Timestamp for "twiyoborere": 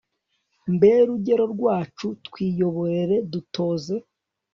2.25-3.17